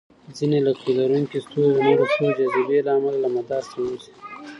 [0.37, 4.11] ځینې لکۍ لرونکي ستوري د نورو ستورو جاذبې له امله له مدار څخه ووځي.